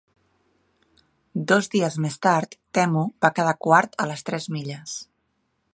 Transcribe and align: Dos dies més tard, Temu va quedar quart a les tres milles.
Dos 1.51 1.69
dies 1.75 1.97
més 2.05 2.17
tard, 2.27 2.57
Temu 2.79 3.03
va 3.27 3.33
quedar 3.41 3.57
quart 3.67 3.97
a 4.07 4.11
les 4.13 4.27
tres 4.31 4.49
milles. 4.57 5.01